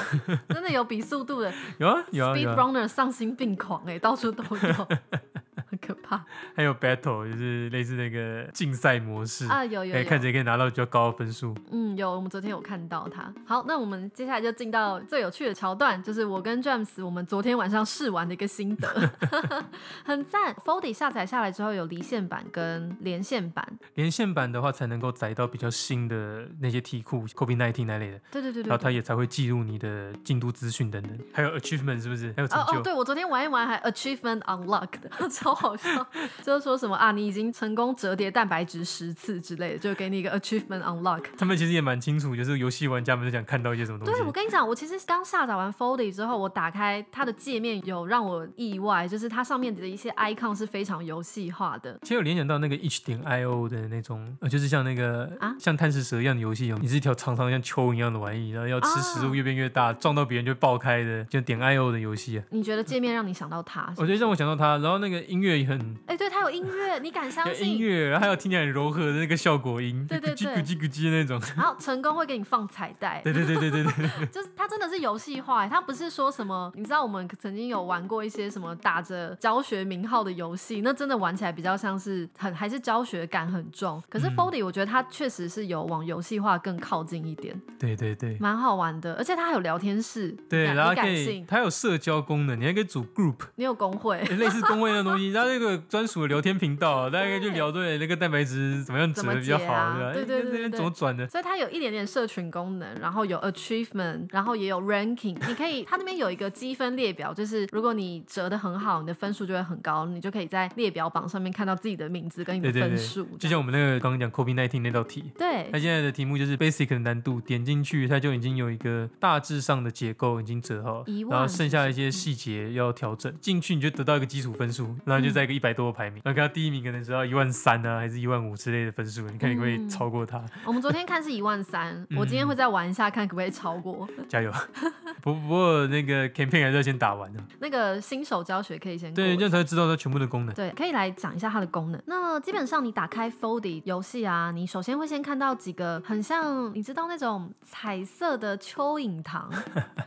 [0.48, 1.52] 真的有比速度的。
[1.78, 2.34] 有 啊有啊。
[2.34, 4.88] Speed runner 丧心病狂，哎，到处都有。
[5.80, 11.54] 很可怕， 还有 battle 就是类似那个竞赛模式啊，有有，有，看谁可以拿到比较高的分数。
[11.70, 13.32] 嗯，有，我们昨天有看到它。
[13.46, 19.10] 好，那我们接下来就进到最有趣的桥段，就是我跟 James 我们昨天晚上试玩的一个心得，
[20.04, 20.54] 很赞。
[20.64, 28.18] Foldit 下载下来之后有离线版跟连线版，连线版的话才能够载到比较新的那些题库，COVID-19 那类的。
[28.30, 32.32] 对对对对，然后它也才会记录你的进度资讯等等，还有 achievement 是不是？
[32.36, 32.74] 还有成就？
[32.74, 35.54] 哦哦，对我昨天玩一玩还 achievement unlocked，超。
[35.60, 36.06] 好笑，
[36.42, 41.24] 就是说什么啊，你已经成功折叠蛋白质十次之类的，就给你一个 achievement unlock。
[41.36, 44.12] 他们其实也蛮清楚，就是游戏玩家们是想看到一些什么东西。
[44.12, 51.98] 对，我跟你讲，我其实刚下载完 Foldit 之后，我打开它的界面，有让我意外，就是它上面的一些 icon 是非常游戏化的。
[52.02, 62.44] 其实有联想到那个 itch 点 io 的那种，呃，就是像那个啊，像贪食蛇一样的游戏哦，你是一条长长像蚯蚓一样的玩意，然后要吃食物越变越大，啊、撞到别人就爆开的，就点 io 的游戏啊。
[62.50, 63.92] 你觉得界面让你想到它？
[63.96, 66.30] 我觉得让我想到它，然后那个音乐也很，哎、欸，对。
[66.30, 67.74] 它有音乐，你敢相信？
[67.74, 71.40] 音乐，然后还有听起来很柔和的那个效果音，对对对，咕叽咕叽的那种。
[71.56, 84.00] 然后成功会给你放彩带，对对对对对对， 就是它真的是游戏化，它不是说什么，你知道我们曾经有玩过一些什么打着教学名号的游戏，那真的玩起来比较像是很还是教学感很重。
[84.08, 100.12] 可是 Foldit 我觉得它确实是有往游戏化更靠近一点，对对对，蛮好玩的，而且它还有聊天室，对，然后可以它有社交功能，你还可以组 group，你有工会，类似工会的东西， 然后那个专属的聊天频道，大家可以去聊对那个蛋白质怎么样折比较好，啊、对吧？
[100.12, 101.26] 对对对，对，那边怎么转的？
[101.28, 105.36] 所以它有一点点社群功能，然后有 achievement，然后也有 ranking。
[105.48, 113.26] 你可以，它那边有一个积分列表，就是如果你折的很好，你的分数就会很高，你就可以在列表榜上面看到自己的名字跟你的分数。
[113.38, 123.32] 就像我们那个刚刚讲 COVID-19 那道题，对，它现在的题目就是 basic 的难度，点进去它就已经有一个大致上的结构已经折好，然后剩下一些细节要调整。
[123.40, 130.42] 进去你就得到一个基础分数，然后就在一个一百多个排名，然后看到第一名可能只要一万三啊，还是一万五之类的分数，你看你可不可以超过他？
[130.64, 134.08] 我们昨天看是一万三，我今天会再玩一下，看可不可以超过。
[134.28, 134.52] 加油！
[135.22, 137.42] 不不过那个 campaign 还是要先打完的。
[137.58, 140.54] 那个新手教学可以先对，这样才知道它全部的功能。
[140.54, 142.00] 对，可以来讲一下它的功能。
[142.06, 149.50] 那基本上你打开 Foldit 游戏啊，你首先会先看到几个很像，你知道那种彩色的蚯蚓糖，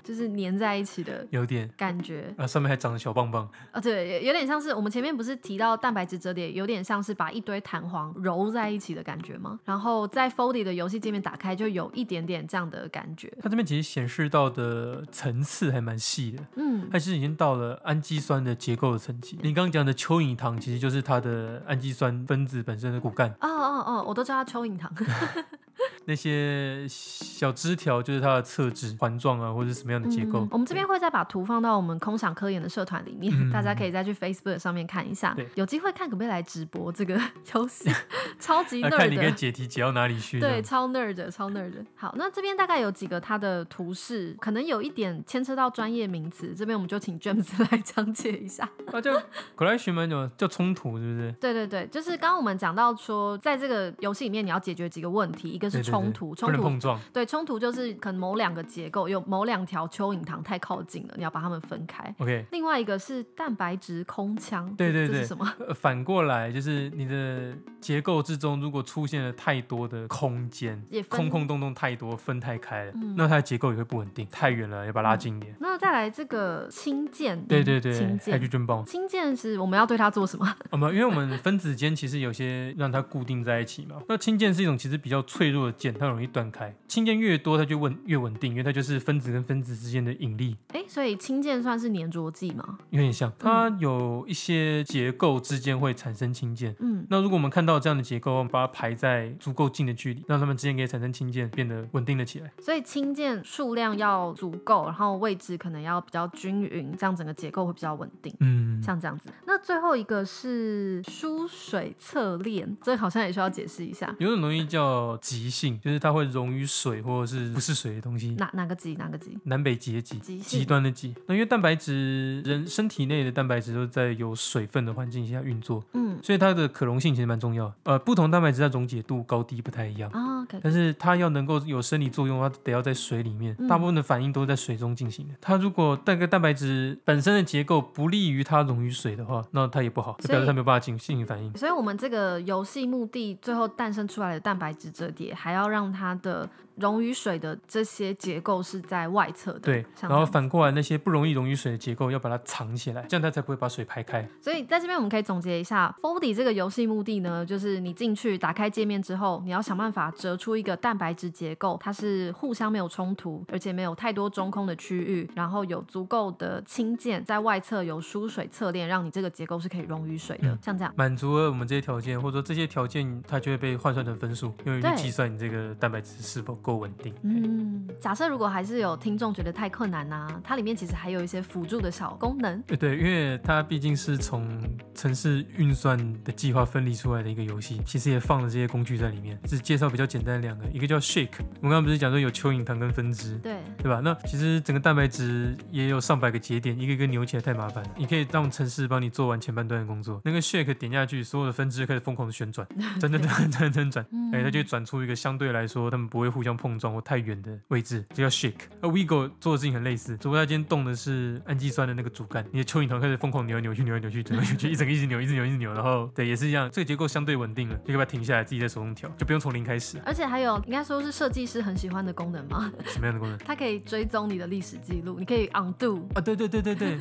[0.04, 9.60] 就是粘在一起的，有点感觉啊，上面还长着小棒棒啊，对，有点像是我们前面不是提到蛋白质折叠，有点像是把一堆弹簧揉在一起的感觉吗？
[9.64, 13.32] 然后在 Foldit 的游戏界面打开，就有一点点这样的感觉。
[13.42, 19.38] 它这边其实显示到的层次还蛮细的，嗯，它是已经到了氨基酸的结构的层级。
[19.42, 23.30] 你刚刚讲的蚯蚓糖，其实就是它的氨基酸分子本身的骨干。
[23.42, 24.92] 哦哦哦，我都叫它蚯蚓糖。
[26.06, 30.40] 那些小枝条就是它的侧枝环状啊，或者是什么样的结构。
[30.40, 35.34] 嗯、我们这边会再把图放到我们空想科研的社团里面，嗯、大家可以再去 Facebook 上面看一下。
[35.34, 37.20] 对，有机会看可不可以来直播这个
[37.54, 37.90] 游戏？
[38.40, 38.98] 超级 nerd 的。
[38.98, 40.40] 看你可以解题解到哪里去？
[40.40, 41.86] 对，超 nerd 的，超 nerd 的。
[41.96, 48.70] 好，那这边大概有几个它的图示，可能有一点牵扯到专业名词，这边我们就请 James 来讲解一下。
[48.92, 49.12] 啊，就
[49.56, 51.32] collision 叫冲突，是不是？
[51.40, 62.14] 对对对，就是刚刚我们讲到说，在这个游戏里面你要解决几个问题，一个是冲突，冲突碰撞，对，冲突就是可能某两个结构有某两条蚯蚓糖太靠近了，你要把它们分开。
[62.20, 65.46] OK，另外一个是蛋白质空腔，对对对，这是什么？
[65.76, 74.28] 反过来就是你的结构之中如果出现了太多的空间，也空空洞洞太多，分太开了，嗯、那它的结构也会不稳定。
[74.32, 75.54] 太远了，要把它拉近一点。
[75.54, 78.86] 嗯、那再来这个氢键，对对对，氢键，hydrogen bond。
[78.86, 80.56] 氢键是我们要对它做什么？
[80.72, 83.98] 我们因为我们分子间其实有些让它固定在一起嘛。
[84.08, 86.74] 那氢键是一种其实比较脆弱的键，它容易断开。
[86.88, 90.56] 氢键越多，它就稳越稳定，因为它就是分子跟分子之间的引力。
[90.70, 92.78] 哎、欸，所以氢键算是粘着剂吗？
[92.90, 96.76] 有点像，它有一些结构之间会产生氢键。
[96.80, 102.52] 嗯，那如果我们看到这样的结构，我们把它排在足够近的距离，让它们之间可以产生氢键，变得稳定了起来。
[102.60, 108.34] 所以氢键数量要足够，然后位置可能要比较均匀，这样整个结构会比较稳定。
[108.40, 109.30] 嗯，像这样子。
[109.46, 114.14] 那最后一个是疏水侧链，这好像也需要解释一下。
[114.20, 118.32] 有种东西叫极性，就是它会溶于水或者是不是水的东西。
[118.40, 118.96] 哪哪个极？
[118.96, 119.38] 哪个极？
[119.44, 121.14] 南北极的极，极端的极。
[121.28, 127.72] 那因为蛋白质，人身体内的蛋白质都在有水分的环境下运作，嗯，所以它的可溶性其实蛮重要。
[127.84, 130.38] 呃，不同蛋白质它溶解度高低不太一样啊。
[130.38, 130.60] Oh, okay.
[130.64, 135.36] 但是它要能够有生理作用，它得要在水里面，大部分的反应都是在水中进行的。
[135.40, 141.56] 它如果那个蛋白质本身的结构不利于它溶于水的话，那它也不好，就表示它没有办法进行反应。
[141.58, 146.50] 所以我们这个游戏目的，最后诞生出来的蛋白质折叠，还要让他的。
[146.76, 154.28] 溶于水的这些结构是在外侧的，对，然后反过来那些不容易溶于水的结构要把它藏起来，这样它才不会把水排开。
[154.42, 170.94] 所以在这边我们可以总结一下，Foldit 这个游戏目的呢，就是你进去打开界面之后，你要想办法折出一个蛋白质结构，它是互相没有冲突，而且没有太多中空的区域，然后有足够的氢键在外侧有输水侧链，让你这个结构是可以溶于水的，嗯、像这样。
[170.96, 177.14] 满足了我们这些条件，或者说这些条件它就会被换算成分数，用于计算你这个蛋白质是否够稳定。
[177.22, 182.60] 嗯，假设如果还是有听众觉得太困难呐、啊，它里面其实还有一些辅助的小功能。
[182.64, 184.50] 对对，因为它毕竟是从
[184.96, 189.38] 城市运算的计划分离出来的一个游戏，其实也放了这些工具在里面。
[189.44, 194.00] 只介绍比较简单的两个，一个叫 Shake，我们刚刚不是讲说有蚯蚓糖跟分支，对对吧？
[194.04, 200.22] 那其实整个蛋白质也有上百个节点，一个一个扭起来太麻烦，你可以让城市帮你做完前半段的工作。
[200.24, 202.66] 那个 Shake 点下去，所有的分支开始疯狂的旋转，
[203.00, 208.54] 转转转转转转，哎，它就转出一个相对来说他们不会互相碰撞或太远的位置，就叫 shake。
[208.82, 220.00] 而 WeGo 做的事情很类似，只不过它今天动的是氨基酸的那个主干，你的蚯蚓头开始疯狂扭来扭去，扭来扭去，扭来扭去，一整个一直扭，一直扭，一直扭，然后对，也是一样，这个结构相对稳定了，就可以把它停下来，自己在手动调，就不用从零开始。
[220.06, 222.72] 而而且还有应该说是设计师很喜欢的功能吗？
[222.86, 223.36] 什么样的功能？
[223.40, 227.00] 它可以追踪你的历史记录，你可以 undo 啊，对对对对对，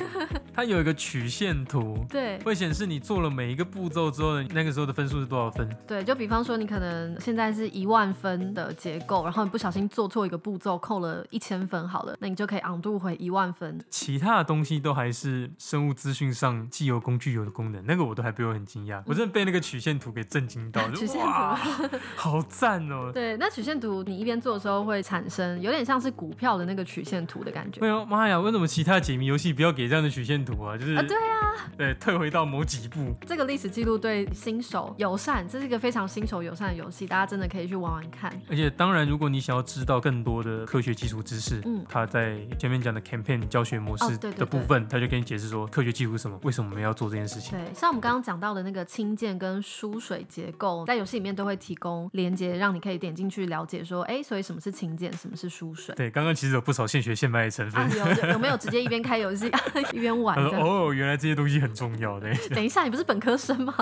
[0.51, 5.69] 它有一个曲线图，对，会显示你做了每一个步骤之后的那个时候的分数是多少分。
[5.85, 13.79] 对，就比方说你可能现在是一万分的结构，然后你不小心做错一个步骤，扣了一千分好了，那你就可以 undo 回一万分。
[13.89, 23.11] 其他的东西都还是生物资讯上既有工具有的功能，那个我都还被我很惊讶，我真的被那个曲线图给震惊到， 曲线图，好赞哦！
[23.13, 27.81] 对，那曲线图你一边做的时候会产生有点像是股票的那个曲线图的感觉。
[27.81, 30.77] 哎呦，妈呀，为什么其他解谜游戏不要给这样的曲线图啊？
[30.77, 33.13] 就是啊，对啊，对，退回到某几步。
[33.25, 38.31] 这个历史记录对新手友善，这是一个非常新手友善的游戏，大家真的可以去玩玩看。
[38.49, 47.57] 而且当然，如果你想要知道更多的科学基础知识，嗯，他在前面讲的 campaign 教学模式的部分，他、哦、就跟你解释说科学基础是什么，为什么我们要做这件事情。
[47.57, 55.93] 对，像我们刚刚讲到的那个氢键跟输水结构，在游戏里面都会提供连接，让你可以点进去了解说，哎，所以什么是氢键，什么是输水？
[55.95, 57.81] 对，刚刚其实有不少现学现卖的成分。
[57.83, 57.89] 啊、
[58.23, 59.51] 有有没有直接一边开游戏
[59.93, 60.37] 一边玩？
[60.37, 62.33] 哦，原来这些东西很重要的。
[62.49, 63.73] 等一下，你不是本科生吗？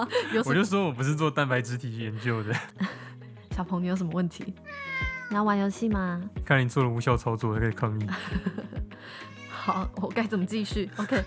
[0.45, 2.53] 我就说我不是做蛋白质体研究的。
[3.55, 4.53] 小鹏，你有什么问题？
[5.32, 6.21] 你要玩游戏吗？
[6.43, 8.05] 看你做了无效操作，还可以抗议。
[9.49, 11.23] 好，我该怎么继续？OK。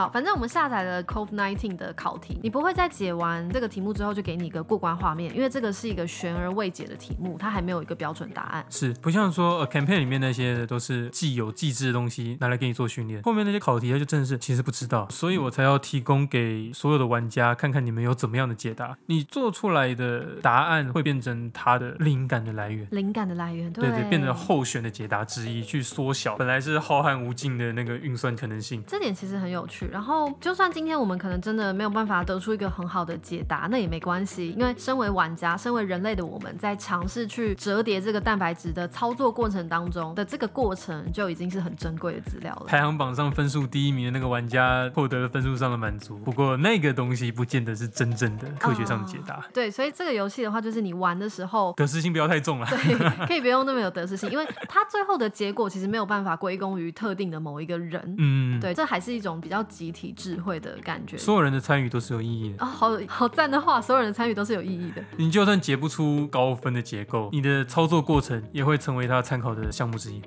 [0.00, 8.64] 好，反正我们下载了 COVID-19 的考题，你不会在解完这个题目之后就给你一个过关画面，因为这个是一个悬而未解的题目，它还没有一个标准答案。
[8.70, 28.82] 是，不像说呃 campaign 里面那些都是既有既知的东西拿来给你做训练，后面那些考题它就真的是其实不知道，所以我才要提供给所有的玩家看看你们有怎么样的解答，你做出来的答案会变成它的灵感的来源，灵感的来源，对对对，变成候选的解答之一，去缩小本来是浩瀚无尽的那个运算可能性。
[28.86, 29.89] 这点其实很有趣。
[29.90, 42.64] 然后，就算今天我们可能真的没有办法得出一个很好的解答，那也没关系，因为身为玩家，身为人类的我们在尝试去折叠这个蛋白质的操作过程当中的这个过程，就已经是很珍贵的资料了。
[42.66, 49.36] 排行榜上分数第一名的那个玩家获得了分数上的满足，不过那个东西不见得是真正的科学上的解答。
[49.36, 52.66] 嗯、对，所以这个游戏的话，就是你玩的时候得失心不要太重了。
[52.66, 58.14] 对，可以不用那么有得失心，因为它最后的结果其实没有办法归功于特定的某一个人。
[58.18, 62.70] 嗯，对，这还是一种比较集体智慧的感觉，所有人的参与都是有意义的啊、哦！
[62.70, 65.02] 好好赞的话，所有人的参与都是有意义的。
[65.16, 70.20] 你就算解不出高分的结构，你的操作过程也会成为他参考的项目之一。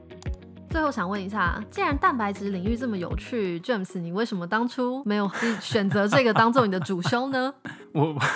[0.74, 5.30] 最后想问一下，既然蛋白质领域这么有趣，James，你为什么当初没有
[5.62, 7.54] 选择这个当做你的主修呢？
[7.94, 8.18] 我。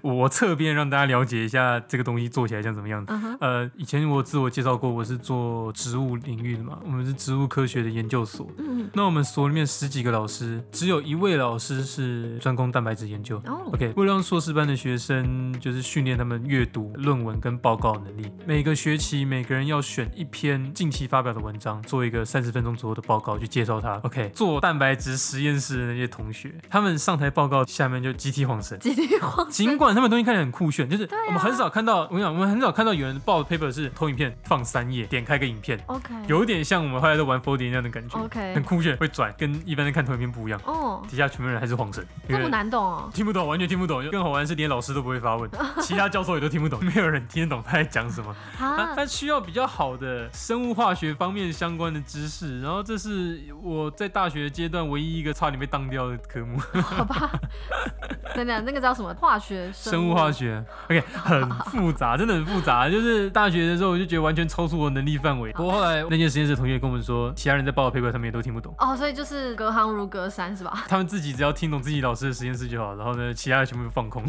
[0.00, 3.12] 我侧边让大家了解一下这个东西做起来像怎么样子。
[3.12, 3.36] Uh -huh.
[3.40, 8.48] 呃，以前我自我介绍过，我是做植物领域的嘛，我们是植物科学的研究所。
[8.58, 8.90] 嗯嗯。
[8.94, 13.40] 那我们所里面十几个老师，只有一位老师是专攻蛋白质研究。
[13.46, 13.74] Oh.
[13.74, 23.94] OK，为了让硕士班的学生就是训练他们阅读论文跟报告能力，每个学期每个人要选一篇近期发表的文章，做一个三十分钟左右的报告去介绍他。
[24.02, 29.52] OK，做蛋白质实验室的那些同学，他们上台报告，下面就集体晃神，集体晃神。
[29.52, 32.02] 尽管他们东西看起来很酷炫，就是我们很少看到。
[32.02, 35.78] 我跟你讲，我们很少看到有人报的 paper 是投影片放三页，点开个影片。
[35.86, 38.18] OK，有点像我们后来在玩 Fold 那样的感觉。
[38.18, 40.60] OK，很酷炫，会转，跟一般的看投影片不一样。
[40.64, 43.10] 哦、oh，底下全部人还是晃神，这么难懂哦？
[43.12, 44.02] 听不懂，完全听不懂。
[44.10, 45.50] 更好玩是，连老师都不会发问，
[45.80, 48.34] 其他教授也都听不懂，没有人听得懂他在讲什么。
[48.58, 56.58] 啊他需要比较好的生物化学方面相关的知识，然后这是我在大学阶段唯一一个差点被当掉的科目。
[56.82, 57.30] 好吧，
[58.34, 59.14] 等等，那个叫什么？
[59.14, 60.64] 化学生物，生物化学。
[60.86, 62.90] OK，很复杂，真的很复杂。
[62.90, 65.52] 就是大学的时候，我就觉得完全超出我能力范围。
[65.52, 68.74] 不过后来那间实验室同学跟我们说，其他人在报的 paper，他们也都听不懂。
[68.78, 70.82] 哦，所以就是隔行如隔山，是吧？
[70.90, 74.24] 他们自己只要听懂自己老师的实验室就好，然后呢，其他的全部放空。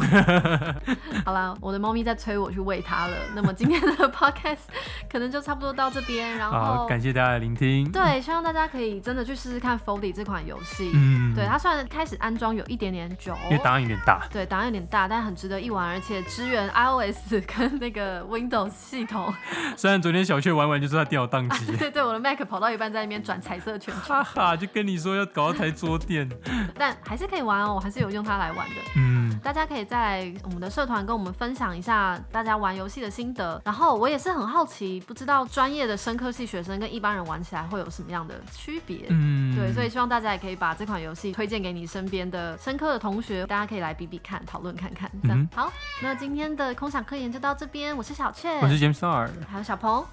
[1.26, 3.16] 好了，我的猫咪在催我去喂它了。
[3.34, 4.66] 那么今天的 podcast
[5.10, 6.36] 可能就差不多到这边。
[6.36, 7.90] 然后好，感谢大家的聆听。
[7.90, 10.90] 对，希望大家可以真的去试试看 Foldit 这款游戏。
[10.94, 14.26] 嗯，对，它虽然开始安装有一点点久，因为档案有点大。
[14.32, 19.32] 对，档案有点大，但很值得一玩，而且支援 iOS 跟那个 Windows 系统。
[19.76, 21.76] 虽然昨天小雀玩完就知道电脑宕机。
[21.76, 24.02] 对对，我的 Mac 跑到一半在那边转彩色圈圈。
[24.02, 26.28] 哈哈，就跟你说要搞一台桌垫。
[26.76, 28.76] 但还是可以玩哦，我还是有用它来玩的。
[28.96, 33.60] 嗯，大家可以在我们的社团跟我们分享一下大家玩游戏的心得。
[33.64, 39.06] 然后我也是很好奇，不知道专业的生科系学生跟一般人玩起来会有什么样的区别。
[39.08, 45.10] 嗯，对，所以希望大家也可以把这款游戏推荐给你身边的深刻的同学，大家可以来比比看，讨论看看。
[45.22, 47.96] 这样、嗯、好，那今天的空想科研就到这边。
[47.96, 50.04] 我是小雀，我是 James R，还有小鹏。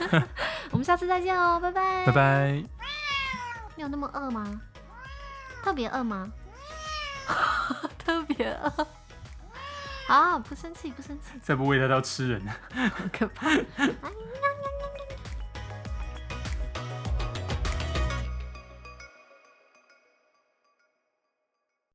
[0.70, 2.06] 我们下次再见哦，拜拜。
[2.06, 2.52] 拜拜。
[3.74, 4.60] 你有那么饿吗？
[5.62, 6.30] 特别饿吗？
[8.04, 8.86] 特别饿。
[10.08, 11.38] 好，不生气，不生气。
[11.40, 12.52] 再不喂它，它要吃人了。
[12.74, 13.48] 好可怕。
[13.78, 14.51] 哎呀。